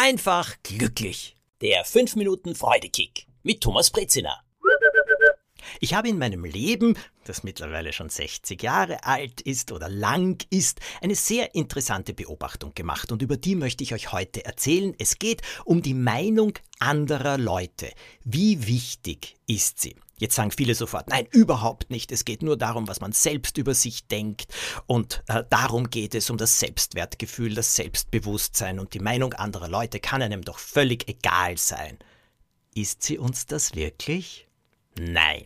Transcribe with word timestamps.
einfach 0.00 0.56
glücklich. 0.62 1.36
Der 1.60 1.84
5 1.84 2.16
Minuten 2.16 2.54
Freudekick 2.54 3.26
mit 3.42 3.60
Thomas 3.60 3.90
Brezina. 3.90 4.40
Ich 5.78 5.92
habe 5.92 6.08
in 6.08 6.18
meinem 6.18 6.44
Leben, 6.46 6.96
das 7.24 7.42
mittlerweile 7.42 7.92
schon 7.92 8.08
60 8.08 8.62
Jahre 8.62 9.04
alt 9.04 9.42
ist 9.42 9.72
oder 9.72 9.90
lang 9.90 10.42
ist, 10.48 10.80
eine 11.02 11.14
sehr 11.14 11.54
interessante 11.54 12.14
Beobachtung 12.14 12.72
gemacht 12.74 13.12
und 13.12 13.20
über 13.20 13.36
die 13.36 13.54
möchte 13.54 13.84
ich 13.84 13.92
euch 13.92 14.10
heute 14.10 14.42
erzählen. 14.42 14.94
Es 14.98 15.18
geht 15.18 15.42
um 15.66 15.82
die 15.82 15.94
Meinung 15.94 16.54
anderer 16.78 17.36
Leute. 17.36 17.92
Wie 18.24 18.66
wichtig 18.66 19.36
ist 19.46 19.80
sie? 19.80 19.96
Jetzt 20.20 20.34
sagen 20.34 20.50
viele 20.50 20.74
sofort, 20.74 21.08
nein, 21.08 21.26
überhaupt 21.30 21.88
nicht. 21.88 22.12
Es 22.12 22.26
geht 22.26 22.42
nur 22.42 22.58
darum, 22.58 22.88
was 22.88 23.00
man 23.00 23.12
selbst 23.12 23.56
über 23.56 23.72
sich 23.72 24.06
denkt. 24.06 24.52
Und 24.86 25.24
äh, 25.28 25.44
darum 25.48 25.88
geht 25.88 26.14
es 26.14 26.28
um 26.28 26.36
das 26.36 26.60
Selbstwertgefühl, 26.60 27.54
das 27.54 27.74
Selbstbewusstsein. 27.74 28.78
Und 28.78 28.92
die 28.92 29.00
Meinung 29.00 29.32
anderer 29.32 29.68
Leute 29.68 29.98
kann 29.98 30.20
einem 30.20 30.42
doch 30.42 30.58
völlig 30.58 31.08
egal 31.08 31.56
sein. 31.56 31.98
Ist 32.74 33.02
sie 33.02 33.16
uns 33.16 33.46
das 33.46 33.74
wirklich? 33.74 34.46
Nein. 34.98 35.44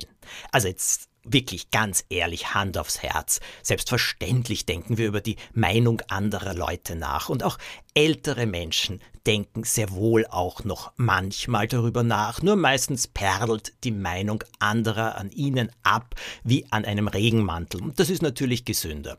Also 0.50 0.66
jetzt 0.66 1.08
wirklich 1.24 1.70
ganz 1.70 2.04
ehrlich, 2.08 2.54
Hand 2.54 2.78
aufs 2.78 3.02
Herz. 3.02 3.40
Selbstverständlich 3.62 4.66
denken 4.66 4.98
wir 4.98 5.08
über 5.08 5.20
die 5.20 5.36
Meinung 5.52 6.00
anderer 6.08 6.54
Leute 6.54 6.96
nach. 6.96 7.28
Und 7.28 7.42
auch 7.42 7.58
ältere 7.94 8.46
Menschen 8.46 9.00
denken 9.26 9.64
sehr 9.64 9.92
wohl 9.92 10.26
auch 10.26 10.64
noch 10.64 10.92
manchmal 10.96 11.66
darüber 11.66 12.02
nach. 12.02 12.42
Nur 12.42 12.56
meistens 12.56 13.06
perlt 13.08 13.72
die 13.84 13.90
Meinung 13.90 14.44
anderer 14.58 15.16
an 15.16 15.30
ihnen 15.30 15.70
ab 15.82 16.14
wie 16.42 16.66
an 16.70 16.84
einem 16.84 17.08
Regenmantel. 17.08 17.82
Und 17.82 17.98
das 17.98 18.10
ist 18.10 18.22
natürlich 18.22 18.64
gesünder. 18.64 19.18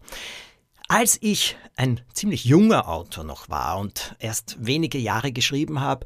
Als 0.88 1.18
ich 1.22 1.58
ein 1.76 2.02
ziemlich 2.14 2.46
junger 2.46 2.88
Autor 2.88 3.24
noch 3.24 3.50
war 3.50 3.80
und 3.80 4.16
erst 4.20 4.58
wenige 4.60 5.00
Jahre 5.00 5.32
geschrieben 5.32 5.80
habe, 5.80 6.06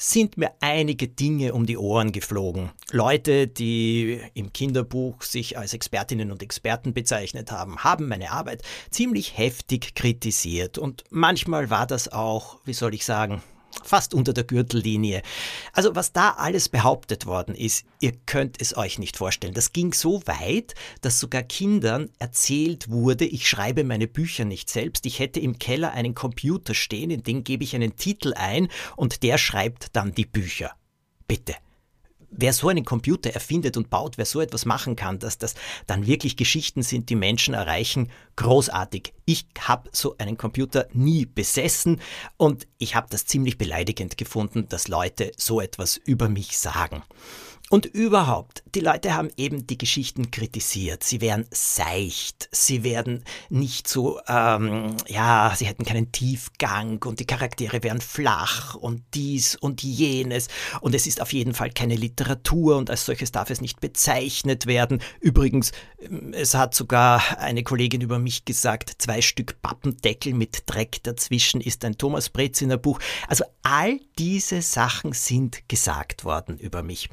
sind 0.00 0.38
mir 0.38 0.52
einige 0.60 1.08
Dinge 1.08 1.52
um 1.52 1.66
die 1.66 1.76
Ohren 1.76 2.10
geflogen. 2.12 2.70
Leute, 2.90 3.46
die 3.46 4.20
im 4.34 4.52
Kinderbuch 4.52 5.22
sich 5.22 5.58
als 5.58 5.74
Expertinnen 5.74 6.32
und 6.32 6.42
Experten 6.42 6.94
bezeichnet 6.94 7.52
haben, 7.52 7.84
haben 7.84 8.08
meine 8.08 8.30
Arbeit 8.30 8.62
ziemlich 8.90 9.36
heftig 9.36 9.94
kritisiert. 9.94 10.78
Und 10.78 11.04
manchmal 11.10 11.68
war 11.68 11.86
das 11.86 12.10
auch, 12.10 12.58
wie 12.64 12.72
soll 12.72 12.94
ich 12.94 13.04
sagen, 13.04 13.42
fast 13.82 14.14
unter 14.14 14.32
der 14.32 14.44
Gürtellinie. 14.44 15.22
Also 15.72 15.94
was 15.94 16.12
da 16.12 16.30
alles 16.30 16.68
behauptet 16.68 17.26
worden 17.26 17.54
ist, 17.54 17.84
ihr 18.00 18.12
könnt 18.26 18.60
es 18.60 18.76
euch 18.76 18.98
nicht 18.98 19.16
vorstellen. 19.16 19.54
Das 19.54 19.72
ging 19.72 19.92
so 19.92 20.22
weit, 20.26 20.74
dass 21.00 21.20
sogar 21.20 21.42
Kindern 21.42 22.10
erzählt 22.18 22.90
wurde, 22.90 23.24
ich 23.24 23.48
schreibe 23.48 23.84
meine 23.84 24.06
Bücher 24.06 24.44
nicht 24.44 24.70
selbst, 24.70 25.06
ich 25.06 25.18
hätte 25.18 25.40
im 25.40 25.58
Keller 25.58 25.92
einen 25.92 26.14
Computer 26.14 26.74
stehen, 26.74 27.10
in 27.10 27.22
den 27.22 27.44
gebe 27.44 27.64
ich 27.64 27.74
einen 27.74 27.96
Titel 27.96 28.34
ein 28.34 28.68
und 28.96 29.22
der 29.22 29.38
schreibt 29.38 29.96
dann 29.96 30.12
die 30.12 30.26
Bücher. 30.26 30.72
Bitte 31.26 31.54
wer 32.30 32.52
so 32.52 32.68
einen 32.68 32.84
Computer 32.84 33.30
erfindet 33.30 33.76
und 33.76 33.90
baut, 33.90 34.18
wer 34.18 34.24
so 34.24 34.40
etwas 34.40 34.64
machen 34.64 34.96
kann, 34.96 35.18
dass 35.18 35.38
das 35.38 35.54
dann 35.86 36.06
wirklich 36.06 36.36
Geschichten 36.36 36.82
sind, 36.82 37.08
die 37.08 37.16
Menschen 37.16 37.54
erreichen, 37.54 38.10
großartig. 38.36 39.12
Ich 39.24 39.46
habe 39.60 39.90
so 39.92 40.16
einen 40.18 40.36
Computer 40.36 40.86
nie 40.92 41.26
besessen 41.26 42.00
und 42.36 42.66
ich 42.78 42.94
habe 42.94 43.08
das 43.10 43.26
ziemlich 43.26 43.58
beleidigend 43.58 44.16
gefunden, 44.16 44.68
dass 44.68 44.88
Leute 44.88 45.32
so 45.36 45.60
etwas 45.60 45.96
über 45.96 46.28
mich 46.28 46.58
sagen. 46.58 47.02
Und 47.72 47.86
überhaupt, 47.86 48.64
die 48.74 48.80
Leute 48.80 49.14
haben 49.14 49.30
eben 49.36 49.64
die 49.64 49.78
Geschichten 49.78 50.32
kritisiert. 50.32 51.04
Sie 51.04 51.20
wären 51.20 51.46
seicht, 51.52 52.48
sie 52.50 52.82
werden 52.82 53.22
nicht 53.48 53.86
so, 53.86 54.18
ähm, 54.26 54.96
ja, 55.06 55.54
sie 55.56 55.66
hätten 55.66 55.84
keinen 55.84 56.10
Tiefgang 56.10 57.00
und 57.04 57.20
die 57.20 57.26
Charaktere 57.26 57.84
wären 57.84 58.00
flach 58.00 58.74
und 58.74 59.04
dies 59.14 59.54
und 59.54 59.84
jenes. 59.84 60.48
Und 60.80 60.96
es 60.96 61.06
ist 61.06 61.22
auf 61.22 61.32
jeden 61.32 61.54
Fall 61.54 61.70
keine 61.70 61.94
Literatur 61.94 62.76
und 62.76 62.90
als 62.90 63.06
solches 63.06 63.30
darf 63.30 63.50
es 63.50 63.60
nicht 63.60 63.80
bezeichnet 63.80 64.66
werden. 64.66 65.00
Übrigens, 65.20 65.70
es 66.32 66.54
hat 66.54 66.74
sogar 66.74 67.38
eine 67.38 67.62
Kollegin 67.62 68.00
über 68.00 68.18
mich 68.18 68.44
gesagt, 68.44 68.94
zwei 68.98 69.22
Stück 69.22 69.62
Pappendeckel 69.62 70.34
mit 70.34 70.64
Dreck 70.66 71.04
dazwischen 71.04 71.60
ist 71.60 71.84
ein 71.84 71.96
Thomas 71.96 72.30
Breziner 72.30 72.78
Buch. 72.78 72.98
Also 73.28 73.44
all 73.62 74.00
diese 74.18 74.60
Sachen 74.60 75.12
sind 75.12 75.68
gesagt 75.68 76.24
worden 76.24 76.58
über 76.58 76.82
mich. 76.82 77.08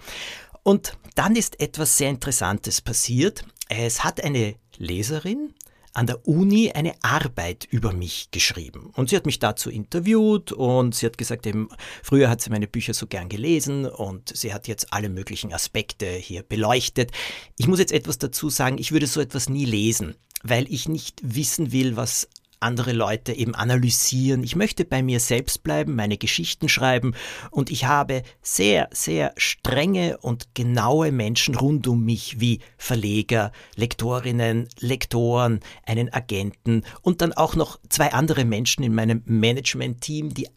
Und 0.68 0.98
dann 1.16 1.38
ist 1.38 1.62
etwas 1.62 1.96
sehr 1.96 2.10
Interessantes 2.10 2.82
passiert. 2.82 3.46
Es 3.70 4.04
hat 4.04 4.22
eine 4.22 4.56
Leserin 4.76 5.54
an 5.94 6.08
der 6.08 6.28
Uni 6.28 6.74
eine 6.74 6.94
Arbeit 7.04 7.66
über 7.72 7.94
mich 7.94 8.32
geschrieben. 8.32 8.92
Und 8.94 9.10
sie 9.10 9.16
hat 9.16 9.26
mich 9.26 9.40
dazu 9.40 9.70
interviewt 9.70 10.52
und 10.52 10.94
sie 10.94 11.06
hat 11.06 11.18
gesagt, 11.18 11.48
eben, 11.48 11.70
früher 12.04 12.30
hat 12.30 12.42
sie 12.42 12.50
meine 12.50 12.68
Bücher 12.68 12.94
so 12.94 13.08
gern 13.08 13.30
gelesen 13.30 13.86
und 13.86 14.36
sie 14.36 14.54
hat 14.54 14.68
jetzt 14.68 14.92
alle 14.92 15.08
möglichen 15.08 15.54
Aspekte 15.54 16.06
hier 16.06 16.44
beleuchtet. 16.44 17.14
Ich 17.56 17.70
muss 17.70 17.80
jetzt 17.80 17.94
etwas 17.94 18.18
dazu 18.18 18.50
sagen, 18.50 18.78
ich 18.78 18.92
würde 18.92 19.08
so 19.08 19.22
etwas 19.22 19.48
nie 19.48 19.64
lesen, 19.64 20.16
weil 20.44 20.70
ich 20.70 20.90
nicht 20.90 21.22
wissen 21.24 21.72
will, 21.72 21.96
was 21.96 22.28
andere 22.60 22.92
Leute 22.92 23.34
eben 23.34 23.56
analysieren. 23.56 24.44
Ich 24.44 24.56
möchte 24.56 24.86
bei 24.86 25.04
mir 25.04 25.20
selbst 25.20 25.64
bleiben, 25.64 25.96
meine 25.96 26.18
Geschichten 26.18 26.70
schreiben 26.70 27.14
und 27.52 27.70
ich 27.70 27.86
habe 27.86 28.24
sehr, 28.42 28.90
sehr 28.92 29.34
strenge 29.38 30.18
und 30.18 30.56
genaue 30.56 31.12
Menschen 31.12 31.56
rund 31.56 31.88
um 31.88 32.04
mich 32.04 32.40
wie 32.40 32.60
Verleger, 32.78 33.52
Lektorinnen, 33.76 34.68
Lektoren, 34.80 35.60
einen 35.86 36.12
Agenten 36.14 36.84
und 37.02 37.22
dann 37.22 37.34
auch 37.34 37.56
noch 37.56 37.80
zwei 37.90 38.14
andere 38.14 38.46
Menschen 38.46 38.84
in 38.84 38.96
meinem 38.96 39.22
Management-Team, 39.26 40.34
die 40.34 40.48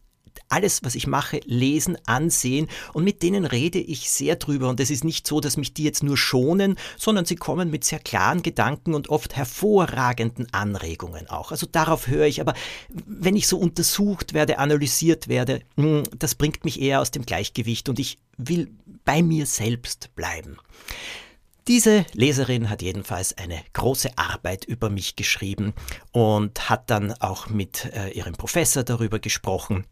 alles, 0.48 0.82
was 0.82 0.94
ich 0.94 1.06
mache, 1.06 1.41
lesen, 1.44 1.96
ansehen 2.06 2.68
und 2.92 3.04
mit 3.04 3.22
denen 3.22 3.44
rede 3.44 3.78
ich 3.78 4.10
sehr 4.10 4.36
drüber. 4.36 4.68
Und 4.68 4.80
es 4.80 4.91
ist 4.91 5.04
nicht 5.04 5.26
so, 5.26 5.41
dass 5.41 5.56
mich 5.56 5.74
die 5.74 5.84
jetzt 5.84 6.02
nur 6.02 6.16
schonen, 6.16 6.76
sondern 6.98 7.24
sie 7.24 7.36
kommen 7.36 7.70
mit 7.70 7.84
sehr 7.84 7.98
klaren 7.98 8.42
Gedanken 8.42 8.94
und 8.94 9.08
oft 9.08 9.36
hervorragenden 9.36 10.52
Anregungen 10.52 11.28
auch. 11.28 11.52
Also 11.52 11.66
darauf 11.66 12.06
höre 12.06 12.26
ich. 12.26 12.41
Aber 12.41 12.54
wenn 13.06 13.36
ich 13.36 13.46
so 13.46 13.58
untersucht 13.58 14.34
werde, 14.34 14.58
analysiert 14.58 15.28
werde, 15.28 15.62
hm, 15.76 16.02
das 16.18 16.34
bringt 16.34 16.64
mich 16.64 16.80
eher 16.80 17.00
aus 17.00 17.10
dem 17.10 17.24
Gleichgewicht 17.24 17.88
und 17.88 17.98
ich 17.98 18.18
will 18.36 18.70
bei 19.04 19.22
mir 19.22 19.47
selbst 19.47 20.14
bleiben. 20.14 20.56
Diese 21.68 22.04
Leserin 22.14 22.70
hat 22.70 22.82
jedenfalls 22.82 23.36
eine 23.36 23.62
große 23.74 24.16
Arbeit 24.16 24.64
über 24.64 24.91
mich 24.91 25.14
geschrieben 25.14 25.72
und 26.10 26.68
hat 26.68 26.91
dann 26.91 27.12
auch 27.12 27.48
mit 27.48 27.84
äh, 27.94 28.08
ihrem 28.10 28.32
Professor 28.32 28.82
darüber 28.82 29.18
gesprochen. 29.18 29.84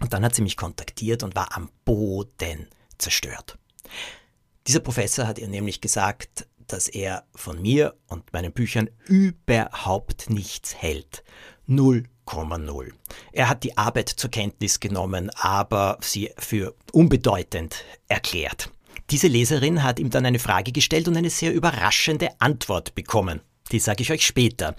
Und 0.00 0.12
dann 0.12 0.24
hat 0.24 0.34
sie 0.34 0.42
mich 0.42 0.56
kontaktiert 0.56 1.22
und 1.22 1.34
war 1.34 1.56
am 1.56 1.70
Boden 1.84 2.68
zerstört. 2.98 3.58
Dieser 4.66 4.80
Professor 4.80 5.26
hat 5.26 5.38
ihr 5.38 5.48
nämlich 5.48 5.80
gesagt, 5.80 6.46
dass 6.66 6.88
er 6.88 7.24
von 7.34 7.60
mir 7.60 7.94
und 8.08 8.32
meinen 8.32 8.52
Büchern 8.52 8.88
überhaupt 9.06 10.30
nichts 10.30 10.74
hält. 10.74 11.22
0,0. 11.68 12.92
Er 13.32 13.48
hat 13.48 13.64
die 13.64 13.76
Arbeit 13.76 14.08
zur 14.08 14.30
Kenntnis 14.30 14.80
genommen, 14.80 15.30
aber 15.30 15.98
sie 16.00 16.30
für 16.38 16.74
unbedeutend 16.92 17.84
erklärt. 18.08 18.70
Diese 19.10 19.28
Leserin 19.28 19.82
hat 19.82 19.98
ihm 19.98 20.10
dann 20.10 20.24
eine 20.24 20.38
Frage 20.38 20.72
gestellt 20.72 21.08
und 21.08 21.16
eine 21.16 21.30
sehr 21.30 21.52
überraschende 21.52 22.30
Antwort 22.40 22.94
bekommen. 22.94 23.40
Die 23.70 23.78
sage 23.78 24.02
ich 24.02 24.10
euch 24.10 24.26
später. 24.26 24.74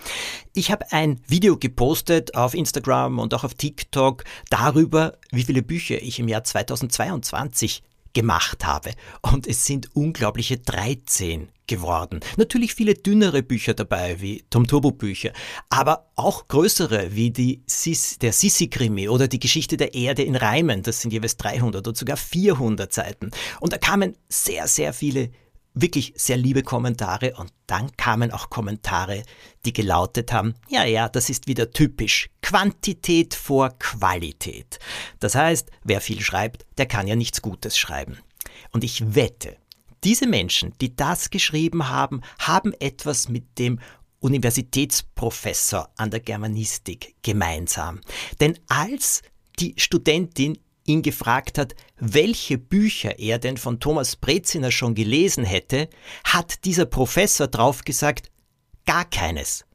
Ich 0.53 0.71
habe 0.71 0.91
ein 0.91 1.19
Video 1.27 1.57
gepostet 1.57 2.35
auf 2.35 2.53
Instagram 2.53 3.19
und 3.19 3.33
auch 3.33 3.43
auf 3.43 3.53
TikTok 3.55 4.23
darüber, 4.49 5.17
wie 5.31 5.43
viele 5.43 5.63
Bücher 5.63 6.01
ich 6.01 6.19
im 6.19 6.27
Jahr 6.27 6.43
2022 6.43 7.83
gemacht 8.13 8.65
habe. 8.65 8.91
Und 9.21 9.47
es 9.47 9.65
sind 9.65 9.95
unglaubliche 9.95 10.57
13 10.57 11.49
geworden. 11.65 12.19
Natürlich 12.37 12.75
viele 12.75 12.93
dünnere 12.93 13.41
Bücher 13.41 13.73
dabei, 13.73 14.21
wie 14.21 14.43
Tom 14.49 14.67
Turbo 14.67 14.91
Bücher, 14.91 15.31
aber 15.69 16.11
auch 16.15 16.47
größere, 16.47 17.15
wie 17.15 17.31
die 17.31 17.63
Sis, 17.67 18.19
der 18.19 18.33
Sissi-Krimi 18.33 19.07
oder 19.09 19.27
die 19.27 19.39
Geschichte 19.39 19.77
der 19.77 19.93
Erde 19.93 20.23
in 20.23 20.35
Reimen. 20.35 20.83
Das 20.83 21.01
sind 21.01 21.11
jeweils 21.11 21.37
300 21.37 21.87
oder 21.87 21.97
sogar 21.97 22.17
400 22.17 22.93
Seiten. 22.93 23.31
Und 23.59 23.73
da 23.73 23.77
kamen 23.77 24.15
sehr, 24.29 24.67
sehr 24.67 24.93
viele 24.93 25.31
wirklich 25.73 26.13
sehr 26.15 26.37
liebe 26.37 26.63
Kommentare 26.63 27.33
und 27.35 27.51
dann 27.67 27.91
kamen 27.97 28.31
auch 28.31 28.49
Kommentare, 28.49 29.23
die 29.65 29.73
gelautet 29.73 30.31
haben, 30.31 30.55
ja, 30.69 30.83
ja, 30.85 31.09
das 31.09 31.29
ist 31.29 31.47
wieder 31.47 31.71
typisch. 31.71 32.29
Quantität 32.41 33.33
vor 33.33 33.69
Qualität. 33.79 34.79
Das 35.19 35.35
heißt, 35.35 35.69
wer 35.83 36.01
viel 36.01 36.21
schreibt, 36.21 36.65
der 36.77 36.85
kann 36.85 37.07
ja 37.07 37.15
nichts 37.15 37.41
Gutes 37.41 37.77
schreiben. 37.77 38.19
Und 38.71 38.83
ich 38.83 39.15
wette, 39.15 39.57
diese 40.03 40.27
Menschen, 40.27 40.73
die 40.81 40.95
das 40.95 41.29
geschrieben 41.29 41.89
haben, 41.89 42.21
haben 42.39 42.73
etwas 42.79 43.29
mit 43.29 43.57
dem 43.57 43.79
Universitätsprofessor 44.19 45.89
an 45.97 46.11
der 46.11 46.19
Germanistik 46.19 47.15
gemeinsam. 47.23 47.99
Denn 48.39 48.57
als 48.67 49.21
die 49.59 49.73
Studentin 49.77 50.57
ihn 50.85 51.01
gefragt 51.01 51.57
hat, 51.57 51.75
welche 51.97 52.57
Bücher 52.57 53.19
er 53.19 53.39
denn 53.39 53.57
von 53.57 53.79
Thomas 53.79 54.15
Breziner 54.15 54.71
schon 54.71 54.95
gelesen 54.95 55.45
hätte, 55.45 55.89
hat 56.23 56.65
dieser 56.65 56.85
Professor 56.85 57.47
drauf 57.47 57.83
gesagt, 57.83 58.31
gar 58.85 59.05
keines. 59.05 59.65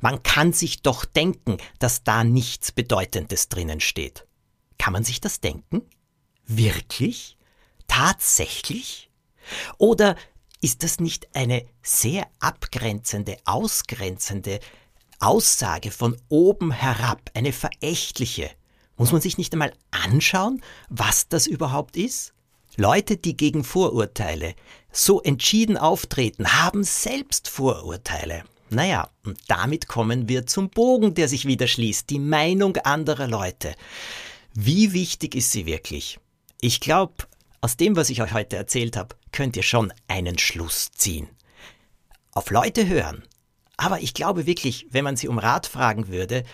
Man 0.00 0.22
kann 0.22 0.52
sich 0.52 0.82
doch 0.82 1.04
denken, 1.04 1.56
dass 1.78 2.04
da 2.04 2.22
nichts 2.24 2.72
Bedeutendes 2.72 3.48
drinnen 3.48 3.80
steht. 3.80 4.26
Kann 4.78 4.92
man 4.92 5.04
sich 5.04 5.20
das 5.20 5.40
denken? 5.40 5.82
Wirklich? 6.46 7.36
Tatsächlich? 7.88 9.10
Oder 9.78 10.16
ist 10.60 10.82
das 10.82 11.00
nicht 11.00 11.34
eine 11.34 11.66
sehr 11.82 12.26
abgrenzende, 12.38 13.38
ausgrenzende 13.44 14.60
Aussage 15.18 15.90
von 15.90 16.16
oben 16.28 16.70
herab, 16.70 17.30
eine 17.34 17.52
verächtliche? 17.52 18.50
Muss 18.98 19.12
man 19.12 19.22
sich 19.22 19.38
nicht 19.38 19.52
einmal 19.54 19.72
anschauen, 19.90 20.60
was 20.90 21.28
das 21.28 21.46
überhaupt 21.46 21.96
ist? 21.96 22.34
Leute, 22.76 23.16
die 23.16 23.36
gegen 23.36 23.64
Vorurteile 23.64 24.54
so 24.92 25.22
entschieden 25.22 25.76
auftreten, 25.76 26.52
haben 26.62 26.84
selbst 26.84 27.48
Vorurteile. 27.48 28.44
Naja, 28.70 29.08
und 29.24 29.38
damit 29.48 29.88
kommen 29.88 30.28
wir 30.28 30.46
zum 30.46 30.68
Bogen, 30.68 31.14
der 31.14 31.28
sich 31.28 31.46
wieder 31.46 31.66
schließt, 31.66 32.10
die 32.10 32.18
Meinung 32.18 32.76
anderer 32.78 33.26
Leute. 33.26 33.74
Wie 34.52 34.92
wichtig 34.92 35.34
ist 35.34 35.52
sie 35.52 35.64
wirklich? 35.64 36.18
Ich 36.60 36.80
glaube, 36.80 37.14
aus 37.60 37.76
dem, 37.76 37.96
was 37.96 38.10
ich 38.10 38.20
euch 38.20 38.32
heute 38.32 38.56
erzählt 38.56 38.96
habe, 38.96 39.16
könnt 39.32 39.56
ihr 39.56 39.62
schon 39.62 39.92
einen 40.06 40.38
Schluss 40.38 40.90
ziehen. 40.92 41.28
Auf 42.32 42.50
Leute 42.50 42.86
hören. 42.86 43.22
Aber 43.76 44.00
ich 44.00 44.12
glaube 44.12 44.46
wirklich, 44.46 44.86
wenn 44.90 45.04
man 45.04 45.16
sie 45.16 45.28
um 45.28 45.38
Rat 45.38 45.66
fragen 45.66 46.08
würde, 46.08 46.44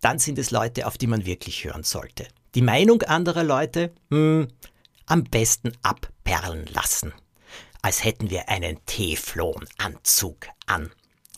dann 0.00 0.18
sind 0.18 0.38
es 0.38 0.50
Leute, 0.50 0.86
auf 0.86 0.98
die 0.98 1.06
man 1.06 1.26
wirklich 1.26 1.64
hören 1.64 1.82
sollte. 1.82 2.26
Die 2.54 2.62
Meinung 2.62 3.02
anderer 3.02 3.44
Leute, 3.44 3.92
hm, 4.10 4.48
am 5.06 5.24
besten 5.24 5.72
abperlen 5.82 6.66
lassen. 6.72 7.12
Als 7.82 8.04
hätten 8.04 8.30
wir 8.30 8.48
einen 8.48 8.84
Teflonanzug 8.86 10.46
an. 10.66 10.90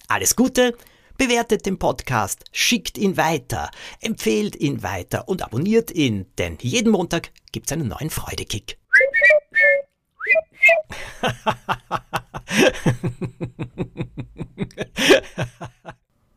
Alles 0.08 0.36
Gute, 0.36 0.76
bewertet 1.16 1.66
den 1.66 1.78
Podcast, 1.78 2.44
schickt 2.52 2.98
ihn 2.98 3.16
weiter, 3.16 3.70
empfehlt 4.00 4.56
ihn 4.56 4.82
weiter 4.82 5.28
und 5.28 5.42
abonniert 5.42 5.90
ihn, 5.90 6.26
denn 6.38 6.58
jeden 6.60 6.90
Montag 6.90 7.30
gibt's 7.52 7.72
einen 7.72 7.88
neuen 7.88 8.10
Freudekick. 8.10 8.78